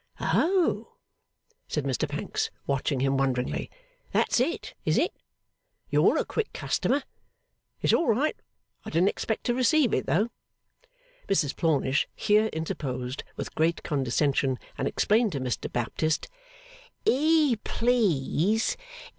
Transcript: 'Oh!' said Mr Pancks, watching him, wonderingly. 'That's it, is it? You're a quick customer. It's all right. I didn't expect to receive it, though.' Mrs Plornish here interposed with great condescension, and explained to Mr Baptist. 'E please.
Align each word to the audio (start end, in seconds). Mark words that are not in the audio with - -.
'Oh!' 0.19 0.93
said 1.67 1.83
Mr 1.83 2.09
Pancks, 2.09 2.49
watching 2.65 3.01
him, 3.01 3.17
wonderingly. 3.17 3.69
'That's 4.11 4.39
it, 4.39 4.73
is 4.83 4.97
it? 4.97 5.13
You're 5.91 6.17
a 6.17 6.25
quick 6.25 6.53
customer. 6.53 7.03
It's 7.83 7.93
all 7.93 8.07
right. 8.07 8.35
I 8.83 8.89
didn't 8.89 9.09
expect 9.09 9.43
to 9.43 9.53
receive 9.53 9.93
it, 9.93 10.07
though.' 10.07 10.31
Mrs 11.27 11.55
Plornish 11.55 12.07
here 12.15 12.47
interposed 12.47 13.23
with 13.35 13.53
great 13.53 13.83
condescension, 13.83 14.57
and 14.75 14.87
explained 14.87 15.33
to 15.33 15.39
Mr 15.39 15.71
Baptist. 15.71 16.27
'E 17.05 17.57
please. 17.57 18.75